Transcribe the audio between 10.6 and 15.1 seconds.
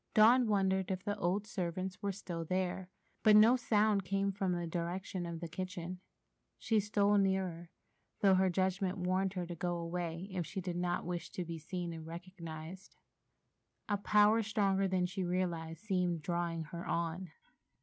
not wish to be seen and recognized. A power stronger than